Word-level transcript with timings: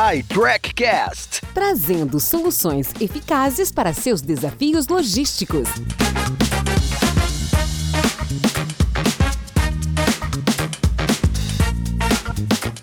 iTrackCast 0.00 1.42
trazendo 1.52 2.18
soluções 2.18 2.90
eficazes 2.98 3.70
para 3.70 3.92
seus 3.92 4.22
desafios 4.22 4.88
logísticos. 4.88 5.68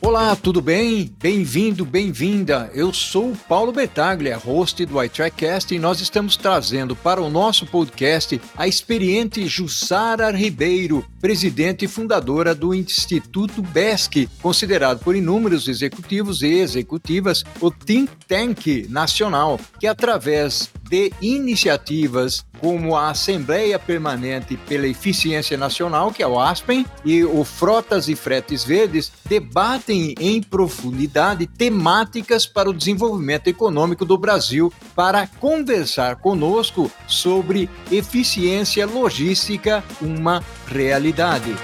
Olá, 0.07 0.37
tudo 0.37 0.61
bem? 0.61 1.13
Bem-vindo, 1.21 1.83
bem-vinda. 1.83 2.71
Eu 2.73 2.93
sou 2.93 3.31
o 3.33 3.35
Paulo 3.35 3.73
Betaglia, 3.73 4.37
host 4.37 4.85
do 4.85 5.03
iTrackcast, 5.03 5.75
e 5.75 5.77
nós 5.77 5.99
estamos 5.99 6.37
trazendo 6.37 6.95
para 6.95 7.21
o 7.21 7.29
nosso 7.29 7.65
podcast 7.65 8.39
a 8.55 8.65
experiente 8.69 9.45
Jussara 9.47 10.31
Ribeiro, 10.31 11.05
presidente 11.19 11.83
e 11.83 11.87
fundadora 11.89 12.55
do 12.55 12.73
Instituto 12.73 13.61
BESC, 13.61 14.29
considerado 14.41 14.99
por 14.99 15.13
inúmeros 15.13 15.67
executivos 15.67 16.41
e 16.41 16.53
executivas 16.53 17.43
o 17.59 17.69
think 17.69 18.09
tank 18.25 18.87
nacional, 18.87 19.59
que 19.77 19.87
através 19.87 20.69
de 20.89 21.11
iniciativas 21.21 22.45
como 22.59 22.95
a 22.95 23.11
Assembleia 23.11 23.77
Permanente 23.77 24.57
pela 24.57 24.87
Eficiência 24.87 25.57
Nacional, 25.57 26.11
que 26.11 26.23
é 26.23 26.27
o 26.27 26.39
ASPEN, 26.39 26.85
e 27.05 27.23
o 27.23 27.43
Frotas 27.43 28.07
e 28.07 28.15
Fretes 28.15 28.63
Verdes 28.63 29.11
debatem 29.25 30.15
em 30.19 30.41
profundidade 30.41 31.45
temáticas 31.45 32.45
para 32.45 32.69
o 32.69 32.73
desenvolvimento 32.73 33.47
econômico 33.47 34.05
do 34.05 34.17
Brasil 34.17 34.73
para 34.95 35.27
conversar 35.27 36.17
conosco 36.17 36.91
sobre 37.07 37.69
eficiência 37.91 38.85
logística, 38.85 39.83
uma 40.01 40.43
realidade. 40.65 41.55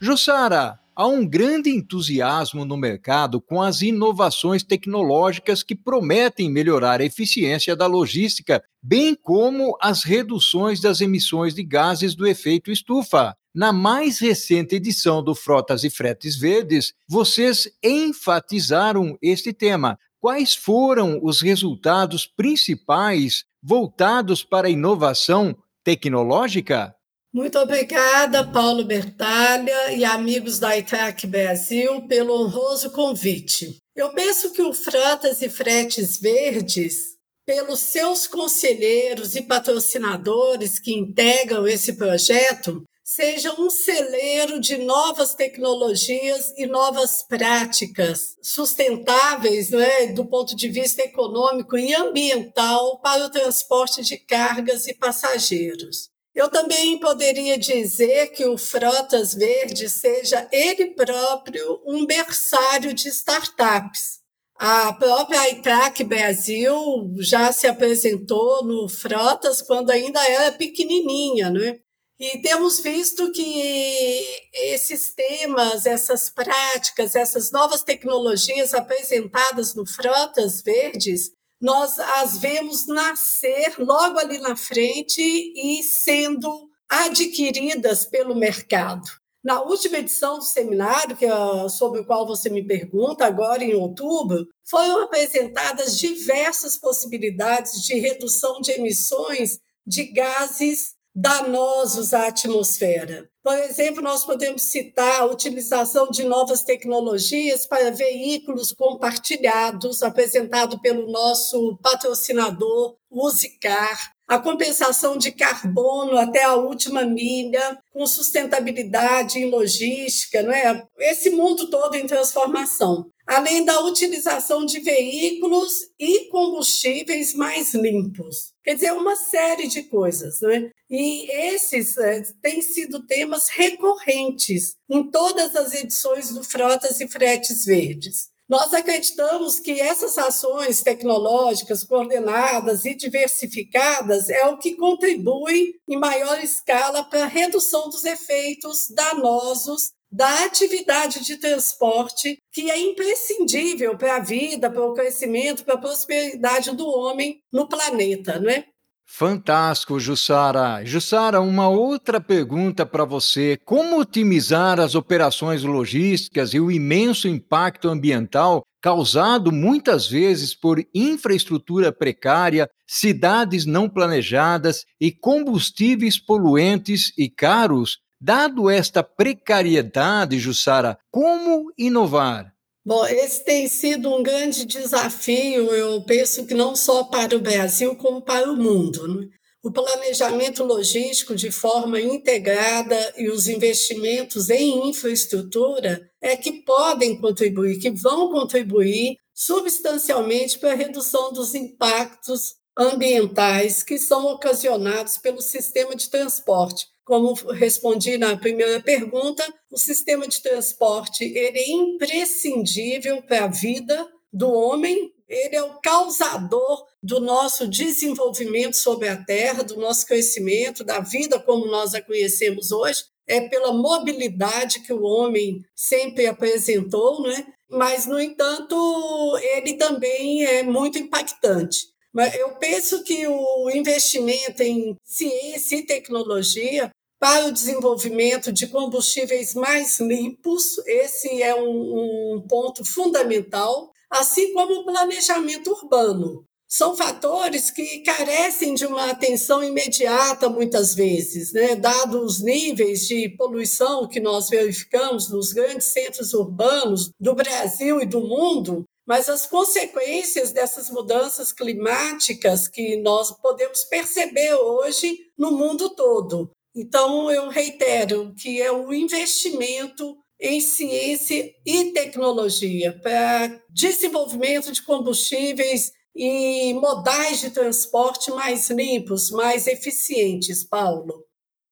Jussara, 0.00 0.78
há 0.98 1.06
um 1.06 1.24
grande 1.24 1.70
entusiasmo 1.70 2.64
no 2.64 2.76
mercado 2.76 3.40
com 3.40 3.62
as 3.62 3.82
inovações 3.82 4.64
tecnológicas 4.64 5.62
que 5.62 5.76
prometem 5.76 6.50
melhorar 6.50 7.00
a 7.00 7.04
eficiência 7.04 7.76
da 7.76 7.86
logística, 7.86 8.60
bem 8.82 9.14
como 9.14 9.78
as 9.80 10.02
reduções 10.02 10.80
das 10.80 11.00
emissões 11.00 11.54
de 11.54 11.62
gases 11.62 12.16
do 12.16 12.26
efeito 12.26 12.72
estufa. 12.72 13.36
Na 13.54 13.72
mais 13.72 14.18
recente 14.18 14.74
edição 14.74 15.22
do 15.22 15.36
Frotas 15.36 15.84
e 15.84 15.90
Fretes 15.90 16.36
Verdes, 16.36 16.92
vocês 17.08 17.70
enfatizaram 17.80 19.16
este 19.22 19.52
tema. 19.52 19.96
Quais 20.18 20.56
foram 20.56 21.20
os 21.22 21.40
resultados 21.40 22.26
principais 22.26 23.44
voltados 23.62 24.42
para 24.42 24.66
a 24.66 24.70
inovação 24.70 25.56
tecnológica? 25.84 26.97
Muito 27.38 27.56
obrigada, 27.56 28.44
Paulo 28.44 28.84
Bertalha 28.84 29.92
e 29.92 30.04
amigos 30.04 30.58
da 30.58 30.76
ITAC 30.76 31.24
Brasil, 31.24 32.02
pelo 32.08 32.34
honroso 32.34 32.90
convite. 32.90 33.76
Eu 33.94 34.10
penso 34.10 34.52
que 34.52 34.60
o 34.60 34.74
Frotas 34.74 35.40
e 35.40 35.48
Fretes 35.48 36.18
Verdes, 36.18 37.16
pelos 37.46 37.78
seus 37.78 38.26
conselheiros 38.26 39.36
e 39.36 39.42
patrocinadores 39.42 40.80
que 40.80 40.92
integram 40.92 41.64
esse 41.64 41.92
projeto, 41.92 42.82
seja 43.04 43.54
um 43.56 43.70
celeiro 43.70 44.60
de 44.60 44.76
novas 44.76 45.32
tecnologias 45.32 46.52
e 46.56 46.66
novas 46.66 47.22
práticas 47.22 48.34
sustentáveis 48.42 49.72
é, 49.72 50.08
do 50.08 50.26
ponto 50.26 50.56
de 50.56 50.68
vista 50.68 51.02
econômico 51.02 51.78
e 51.78 51.94
ambiental 51.94 52.98
para 52.98 53.26
o 53.26 53.30
transporte 53.30 54.02
de 54.02 54.16
cargas 54.16 54.88
e 54.88 54.94
passageiros. 54.94 56.10
Eu 56.34 56.48
também 56.48 56.98
poderia 56.98 57.58
dizer 57.58 58.28
que 58.28 58.46
o 58.46 58.56
Frotas 58.56 59.34
Verde 59.34 59.88
seja 59.88 60.48
ele 60.52 60.94
próprio 60.94 61.82
um 61.86 62.06
berçário 62.06 62.94
de 62.94 63.08
startups. 63.08 64.18
A 64.56 64.92
própria 64.92 65.50
ITRAC 65.50 66.02
Brasil 66.04 66.74
já 67.18 67.52
se 67.52 67.66
apresentou 67.66 68.64
no 68.64 68.88
Frotas 68.88 69.62
quando 69.62 69.90
ainda 69.90 70.20
era 70.28 70.52
pequenininha, 70.52 71.50
né? 71.50 71.78
E 72.18 72.38
temos 72.42 72.80
visto 72.80 73.30
que 73.30 74.24
esses 74.52 75.14
temas, 75.14 75.86
essas 75.86 76.28
práticas, 76.28 77.14
essas 77.14 77.52
novas 77.52 77.84
tecnologias 77.84 78.74
apresentadas 78.74 79.76
no 79.76 79.86
Frotas 79.86 80.60
Verdes 80.60 81.30
nós 81.60 81.98
as 81.98 82.38
vemos 82.38 82.86
nascer 82.86 83.74
logo 83.78 84.18
ali 84.18 84.38
na 84.38 84.56
frente 84.56 85.20
e 85.20 85.82
sendo 85.82 86.68
adquiridas 86.88 88.04
pelo 88.04 88.34
mercado. 88.34 89.08
Na 89.42 89.62
última 89.62 89.98
edição 89.98 90.38
do 90.38 90.44
seminário, 90.44 91.16
que 91.16 91.24
é 91.24 91.68
sobre 91.68 92.00
o 92.00 92.04
qual 92.04 92.26
você 92.26 92.50
me 92.50 92.66
pergunta, 92.66 93.24
agora 93.24 93.62
em 93.62 93.74
outubro, 93.74 94.46
foram 94.68 95.02
apresentadas 95.02 95.98
diversas 95.98 96.76
possibilidades 96.76 97.82
de 97.82 97.94
redução 97.94 98.60
de 98.60 98.72
emissões 98.72 99.58
de 99.86 100.04
gases 100.04 100.97
danosos 101.20 102.14
à 102.14 102.28
atmosfera. 102.28 103.28
Por 103.42 103.58
exemplo, 103.58 104.00
nós 104.00 104.24
podemos 104.24 104.62
citar 104.62 105.22
a 105.22 105.24
utilização 105.24 106.08
de 106.10 106.22
novas 106.22 106.62
tecnologias 106.62 107.66
para 107.66 107.90
veículos 107.90 108.72
compartilhados, 108.72 110.02
apresentado 110.02 110.80
pelo 110.80 111.10
nosso 111.10 111.76
patrocinador 111.82 112.96
Usicar, 113.10 114.12
a 114.28 114.38
compensação 114.38 115.16
de 115.16 115.32
carbono 115.32 116.16
até 116.18 116.44
a 116.44 116.54
última 116.54 117.02
milha, 117.02 117.78
com 117.90 118.06
sustentabilidade 118.06 119.38
em 119.38 119.50
logística, 119.50 120.42
não 120.42 120.52
é? 120.52 120.86
Esse 120.98 121.30
mundo 121.30 121.70
todo 121.70 121.94
em 121.94 122.06
transformação. 122.06 123.10
Além 123.28 123.62
da 123.62 123.80
utilização 123.82 124.64
de 124.64 124.80
veículos 124.80 125.70
e 125.98 126.30
combustíveis 126.30 127.34
mais 127.34 127.74
limpos. 127.74 128.54
Quer 128.64 128.74
dizer, 128.74 128.92
uma 128.94 129.14
série 129.16 129.68
de 129.68 129.82
coisas, 129.82 130.40
né? 130.40 130.70
E 130.88 131.30
esses 131.52 131.98
é, 131.98 132.22
têm 132.40 132.62
sido 132.62 133.06
temas 133.06 133.48
recorrentes 133.48 134.76
em 134.88 135.10
todas 135.10 135.54
as 135.54 135.74
edições 135.74 136.30
do 136.30 136.42
Frotas 136.42 136.98
e 137.02 137.06
Fretes 137.06 137.66
Verdes. 137.66 138.30
Nós 138.48 138.72
acreditamos 138.72 139.60
que 139.60 139.78
essas 139.78 140.16
ações 140.16 140.82
tecnológicas 140.82 141.84
coordenadas 141.84 142.86
e 142.86 142.94
diversificadas 142.94 144.30
é 144.30 144.46
o 144.46 144.56
que 144.56 144.74
contribui 144.74 145.74
em 145.86 145.98
maior 145.98 146.42
escala 146.42 147.04
para 147.04 147.24
a 147.24 147.28
redução 147.28 147.90
dos 147.90 148.06
efeitos 148.06 148.88
danosos 148.88 149.90
da 150.10 150.44
atividade 150.44 151.24
de 151.24 151.36
transporte, 151.36 152.38
que 152.52 152.70
é 152.70 152.78
imprescindível 152.78 153.96
para 153.96 154.16
a 154.16 154.20
vida, 154.20 154.70
para 154.70 154.84
o 154.84 154.94
crescimento, 154.94 155.64
para 155.64 155.74
a 155.74 155.78
prosperidade 155.78 156.74
do 156.74 156.86
homem 156.86 157.40
no 157.52 157.68
planeta, 157.68 158.38
não 158.40 158.50
é? 158.50 158.64
Fantástico, 159.10 159.98
Jussara. 159.98 160.84
Jussara, 160.84 161.40
uma 161.40 161.66
outra 161.66 162.20
pergunta 162.20 162.84
para 162.84 163.06
você. 163.06 163.56
Como 163.64 163.98
otimizar 163.98 164.78
as 164.78 164.94
operações 164.94 165.62
logísticas 165.62 166.52
e 166.52 166.60
o 166.60 166.70
imenso 166.70 167.26
impacto 167.26 167.88
ambiental 167.88 168.62
causado 168.82 169.50
muitas 169.50 170.06
vezes 170.06 170.54
por 170.54 170.84
infraestrutura 170.94 171.90
precária, 171.90 172.68
cidades 172.86 173.64
não 173.64 173.88
planejadas 173.88 174.84
e 175.00 175.10
combustíveis 175.10 176.18
poluentes 176.18 177.10
e 177.16 177.30
caros? 177.30 177.98
Dado 178.20 178.68
esta 178.68 179.02
precariedade, 179.02 180.40
Jussara, 180.40 180.98
como 181.10 181.72
inovar? 181.78 182.52
Bom, 182.84 183.06
esse 183.06 183.44
tem 183.44 183.68
sido 183.68 184.12
um 184.12 184.22
grande 184.22 184.64
desafio, 184.64 185.72
eu 185.74 186.02
penso 186.02 186.44
que 186.46 186.54
não 186.54 186.74
só 186.74 187.04
para 187.04 187.36
o 187.36 187.40
Brasil, 187.40 187.94
como 187.94 188.20
para 188.20 188.50
o 188.50 188.56
mundo. 188.56 189.06
Né? 189.06 189.28
O 189.62 189.70
planejamento 189.70 190.64
logístico 190.64 191.36
de 191.36 191.52
forma 191.52 192.00
integrada 192.00 193.14
e 193.16 193.28
os 193.28 193.46
investimentos 193.46 194.50
em 194.50 194.88
infraestrutura 194.88 196.10
é 196.20 196.36
que 196.36 196.64
podem 196.64 197.20
contribuir, 197.20 197.78
que 197.78 197.90
vão 197.90 198.32
contribuir 198.32 199.16
substancialmente 199.34 200.58
para 200.58 200.72
a 200.72 200.76
redução 200.76 201.32
dos 201.32 201.54
impactos 201.54 202.54
ambientais 202.76 203.82
que 203.82 203.98
são 203.98 204.26
ocasionados 204.26 205.18
pelo 205.18 205.40
sistema 205.40 205.94
de 205.94 206.08
transporte 206.08 206.86
como 207.08 207.32
respondi 207.32 208.18
na 208.18 208.36
primeira 208.36 208.82
pergunta, 208.82 209.42
o 209.72 209.78
sistema 209.78 210.28
de 210.28 210.42
transporte 210.42 211.24
ele 211.24 211.58
é 211.58 211.70
imprescindível 211.70 213.22
para 213.22 213.44
a 213.44 213.48
vida 213.48 214.06
do 214.30 214.52
homem, 214.52 215.10
ele 215.26 215.56
é 215.56 215.62
o 215.62 215.80
causador 215.80 216.84
do 217.02 217.18
nosso 217.18 217.66
desenvolvimento 217.66 218.76
sobre 218.76 219.08
a 219.08 219.16
Terra, 219.16 219.62
do 219.62 219.78
nosso 219.78 220.06
crescimento, 220.06 220.84
da 220.84 221.00
vida 221.00 221.40
como 221.40 221.64
nós 221.64 221.94
a 221.94 222.02
conhecemos 222.02 222.70
hoje. 222.72 223.04
É 223.26 223.40
pela 223.48 223.72
mobilidade 223.72 224.80
que 224.80 224.92
o 224.92 225.02
homem 225.02 225.62
sempre 225.74 226.26
apresentou, 226.26 227.22
né? 227.22 227.46
mas, 227.70 228.04
no 228.04 228.20
entanto, 228.20 229.38
ele 229.38 229.74
também 229.78 230.44
é 230.44 230.62
muito 230.62 230.98
impactante. 230.98 231.86
Mas 232.12 232.34
eu 232.34 232.50
penso 232.56 233.02
que 233.04 233.26
o 233.26 233.70
investimento 233.70 234.62
em 234.62 234.96
ciência 235.04 235.76
e 235.76 235.86
tecnologia 235.86 236.90
para 237.18 237.46
o 237.46 237.52
desenvolvimento 237.52 238.52
de 238.52 238.68
combustíveis 238.68 239.54
mais 239.54 239.98
limpos, 239.98 240.78
esse 240.86 241.42
é 241.42 241.54
um, 241.54 242.36
um 242.36 242.46
ponto 242.48 242.84
fundamental, 242.84 243.92
assim 244.10 244.52
como 244.52 244.80
o 244.80 244.84
planejamento 244.84 245.70
urbano. 245.70 246.44
São 246.70 246.94
fatores 246.94 247.70
que 247.70 248.00
carecem 248.00 248.74
de 248.74 248.84
uma 248.84 249.10
atenção 249.10 249.64
imediata, 249.64 250.50
muitas 250.50 250.94
vezes, 250.94 251.50
né? 251.52 251.74
dados 251.74 252.36
os 252.36 252.42
níveis 252.42 253.06
de 253.06 253.30
poluição 253.30 254.06
que 254.06 254.20
nós 254.20 254.50
verificamos 254.50 255.30
nos 255.30 255.54
grandes 255.54 255.86
centros 255.86 256.34
urbanos 256.34 257.10
do 257.18 257.34
Brasil 257.34 258.02
e 258.02 258.06
do 258.06 258.20
mundo, 258.20 258.84
mas 259.06 259.30
as 259.30 259.46
consequências 259.46 260.52
dessas 260.52 260.90
mudanças 260.90 261.50
climáticas 261.52 262.68
que 262.68 263.00
nós 263.00 263.32
podemos 263.40 263.84
perceber 263.84 264.54
hoje 264.54 265.16
no 265.38 265.52
mundo 265.52 265.88
todo. 265.94 266.50
Então, 266.74 267.30
eu 267.30 267.48
reitero 267.48 268.34
que 268.36 268.60
é 268.60 268.70
o 268.70 268.92
investimento 268.92 270.16
em 270.40 270.60
ciência 270.60 271.52
e 271.66 271.92
tecnologia 271.92 272.98
para 273.02 273.60
desenvolvimento 273.70 274.70
de 274.70 274.82
combustíveis 274.82 275.92
e 276.14 276.72
modais 276.74 277.40
de 277.40 277.50
transporte 277.50 278.30
mais 278.30 278.70
limpos, 278.70 279.30
mais 279.30 279.66
eficientes, 279.66 280.64
Paulo. 280.64 281.24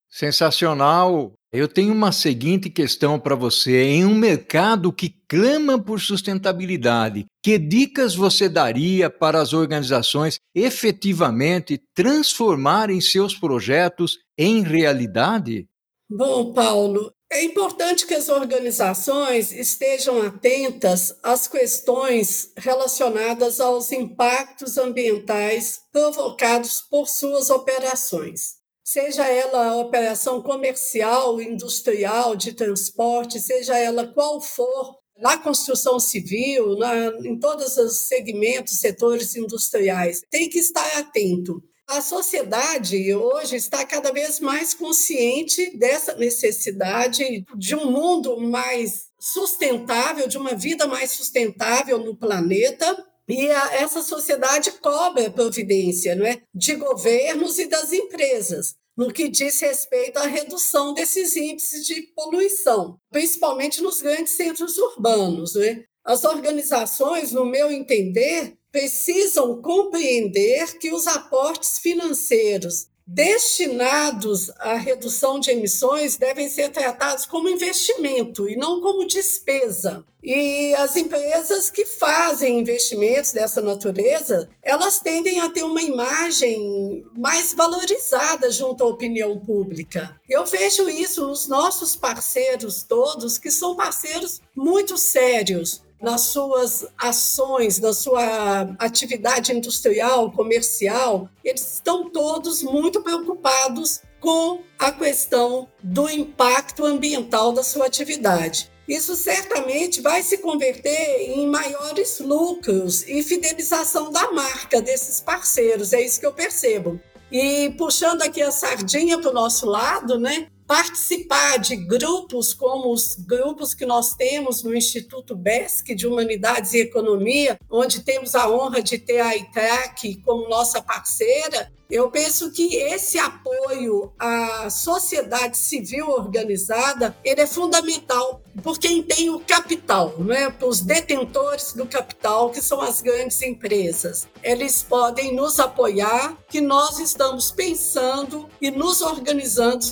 Sensacional. 0.08 1.32
Eu 1.56 1.66
tenho 1.66 1.90
uma 1.90 2.12
seguinte 2.12 2.68
questão 2.68 3.18
para 3.18 3.34
você. 3.34 3.84
Em 3.84 4.04
um 4.04 4.14
mercado 4.14 4.92
que 4.92 5.08
clama 5.26 5.82
por 5.82 5.98
sustentabilidade, 5.98 7.24
que 7.42 7.58
dicas 7.58 8.14
você 8.14 8.46
daria 8.46 9.08
para 9.08 9.40
as 9.40 9.54
organizações 9.54 10.38
efetivamente 10.54 11.80
transformarem 11.94 13.00
seus 13.00 13.34
projetos 13.34 14.18
em 14.36 14.62
realidade? 14.62 15.66
Bom, 16.10 16.52
Paulo, 16.52 17.10
é 17.32 17.42
importante 17.42 18.06
que 18.06 18.12
as 18.12 18.28
organizações 18.28 19.50
estejam 19.50 20.20
atentas 20.20 21.16
às 21.22 21.48
questões 21.48 22.52
relacionadas 22.54 23.60
aos 23.60 23.90
impactos 23.92 24.76
ambientais 24.76 25.80
provocados 25.90 26.82
por 26.82 27.08
suas 27.08 27.48
operações 27.48 28.56
seja 28.86 29.26
ela 29.26 29.76
operação 29.76 30.40
comercial, 30.40 31.42
industrial, 31.42 32.36
de 32.36 32.52
transporte, 32.52 33.40
seja 33.40 33.76
ela 33.76 34.06
qual 34.06 34.40
for, 34.40 34.96
na 35.18 35.36
construção 35.36 35.98
civil, 35.98 36.78
na, 36.78 37.08
em 37.24 37.36
todos 37.36 37.76
os 37.76 38.06
segmentos, 38.06 38.78
setores 38.78 39.34
industriais, 39.34 40.22
tem 40.30 40.48
que 40.48 40.60
estar 40.60 40.86
atento. 40.98 41.60
A 41.88 42.00
sociedade 42.00 43.12
hoje 43.12 43.56
está 43.56 43.84
cada 43.84 44.12
vez 44.12 44.38
mais 44.38 44.72
consciente 44.72 45.76
dessa 45.76 46.14
necessidade 46.14 47.44
de 47.56 47.74
um 47.74 47.90
mundo 47.90 48.40
mais 48.40 49.06
sustentável, 49.18 50.28
de 50.28 50.38
uma 50.38 50.54
vida 50.54 50.86
mais 50.86 51.12
sustentável 51.12 51.98
no 51.98 52.16
planeta, 52.16 52.96
e 53.28 53.50
a, 53.50 53.74
essa 53.74 54.02
sociedade 54.02 54.72
cobra 54.72 55.30
providência 55.30 56.14
não 56.14 56.26
é? 56.26 56.42
de 56.54 56.74
governos 56.76 57.58
e 57.58 57.66
das 57.66 57.92
empresas 57.92 58.74
no 58.96 59.12
que 59.12 59.28
diz 59.28 59.60
respeito 59.60 60.18
à 60.18 60.26
redução 60.26 60.94
desses 60.94 61.36
índices 61.36 61.84
de 61.84 62.00
poluição, 62.14 62.98
principalmente 63.10 63.82
nos 63.82 64.00
grandes 64.00 64.32
centros 64.32 64.78
urbanos. 64.78 65.54
Né? 65.54 65.84
As 66.02 66.24
organizações, 66.24 67.30
no 67.30 67.44
meu 67.44 67.70
entender, 67.70 68.56
precisam 68.72 69.60
compreender 69.60 70.78
que 70.78 70.92
os 70.92 71.06
aportes 71.06 71.78
financeiros 71.78 72.88
destinados 73.06 74.50
à 74.58 74.74
redução 74.74 75.38
de 75.38 75.50
emissões 75.50 76.16
devem 76.16 76.48
ser 76.48 76.70
tratados 76.70 77.24
como 77.24 77.48
investimento 77.48 78.48
e 78.48 78.56
não 78.56 78.80
como 78.80 79.06
despesa. 79.06 80.04
E 80.22 80.74
as 80.74 80.96
empresas 80.96 81.70
que 81.70 81.86
fazem 81.86 82.58
investimentos 82.58 83.30
dessa 83.30 83.62
natureza, 83.62 84.48
elas 84.60 84.98
tendem 84.98 85.38
a 85.38 85.48
ter 85.48 85.62
uma 85.62 85.80
imagem 85.80 87.06
mais 87.16 87.54
valorizada 87.54 88.50
junto 88.50 88.82
à 88.82 88.88
opinião 88.88 89.38
pública. 89.38 90.20
Eu 90.28 90.44
vejo 90.44 90.88
isso 90.88 91.28
nos 91.28 91.46
nossos 91.46 91.94
parceiros 91.94 92.82
todos, 92.82 93.38
que 93.38 93.52
são 93.52 93.76
parceiros 93.76 94.40
muito 94.52 94.98
sérios, 94.98 95.85
nas 96.00 96.22
suas 96.22 96.86
ações, 96.98 97.78
na 97.78 97.92
sua 97.92 98.74
atividade 98.78 99.52
industrial, 99.52 100.30
comercial, 100.30 101.28
eles 101.44 101.74
estão 101.74 102.10
todos 102.10 102.62
muito 102.62 103.02
preocupados 103.02 104.02
com 104.20 104.60
a 104.78 104.92
questão 104.92 105.68
do 105.82 106.08
impacto 106.08 106.84
ambiental 106.84 107.52
da 107.52 107.62
sua 107.62 107.86
atividade. 107.86 108.70
Isso 108.88 109.16
certamente 109.16 110.00
vai 110.00 110.22
se 110.22 110.38
converter 110.38 111.20
em 111.20 111.48
maiores 111.48 112.20
lucros 112.20 113.02
e 113.08 113.22
fidelização 113.22 114.12
da 114.12 114.30
marca 114.30 114.80
desses 114.80 115.20
parceiros, 115.20 115.92
é 115.92 116.00
isso 116.00 116.20
que 116.20 116.26
eu 116.26 116.32
percebo. 116.32 117.00
E 117.30 117.70
puxando 117.76 118.22
aqui 118.22 118.40
a 118.40 118.52
sardinha 118.52 119.18
para 119.18 119.30
o 119.30 119.34
nosso 119.34 119.66
lado, 119.66 120.18
né? 120.18 120.46
Participar 120.66 121.58
de 121.58 121.76
grupos 121.76 122.52
como 122.52 122.92
os 122.92 123.14
grupos 123.14 123.72
que 123.72 123.86
nós 123.86 124.14
temos 124.14 124.62
no 124.62 124.74
Instituto 124.74 125.36
BESC 125.36 125.94
de 125.94 126.06
Humanidades 126.06 126.74
e 126.74 126.80
Economia, 126.80 127.58
onde 127.70 128.02
temos 128.02 128.34
a 128.34 128.50
honra 128.50 128.82
de 128.82 128.98
ter 128.98 129.20
a 129.20 129.36
ITAC 129.36 130.16
como 130.24 130.48
nossa 130.48 130.82
parceira, 130.82 131.70
eu 131.88 132.10
penso 132.10 132.50
que 132.50 132.74
esse 132.74 133.16
apoio 133.16 134.12
à 134.18 134.68
sociedade 134.68 135.56
civil 135.56 136.08
organizada 136.08 137.16
ele 137.22 137.42
é 137.42 137.46
fundamental 137.46 138.42
por 138.62 138.78
quem 138.78 139.02
tem 139.02 139.30
o 139.30 139.38
capital, 139.38 140.14
né? 140.18 140.52
os 140.62 140.80
detentores 140.80 141.74
do 141.74 141.86
capital, 141.86 142.50
que 142.50 142.60
são 142.60 142.80
as 142.80 143.00
grandes 143.00 143.40
empresas. 143.42 144.26
Eles 144.42 144.82
podem 144.82 145.34
nos 145.34 145.60
apoiar, 145.60 146.36
que 146.48 146.60
nós 146.60 146.98
estamos 146.98 147.52
pensando 147.52 148.48
e 148.60 148.70
nos 148.70 149.02
organizando 149.02 149.84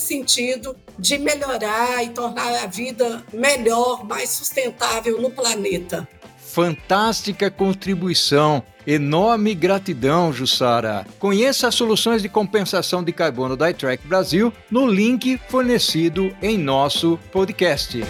nesse 0.00 0.06
sentido 0.06 0.74
de 0.98 1.18
melhorar 1.18 2.02
e 2.02 2.08
tornar 2.08 2.64
a 2.64 2.66
vida 2.66 3.22
melhor, 3.32 4.04
mais 4.04 4.30
sustentável 4.30 5.20
no 5.20 5.30
planeta. 5.30 6.08
Fantástica 6.38 7.50
contribuição. 7.50 8.62
Enorme 8.86 9.54
gratidão, 9.54 10.32
Jussara. 10.32 11.06
Conheça 11.18 11.68
as 11.68 11.74
soluções 11.74 12.22
de 12.22 12.28
compensação 12.28 13.04
de 13.04 13.12
carbono 13.12 13.56
da 13.56 13.70
iTrack 13.70 14.04
Brasil 14.06 14.52
no 14.70 14.86
link 14.86 15.38
fornecido 15.48 16.34
em 16.42 16.56
nosso 16.56 17.18
podcast. 17.30 18.00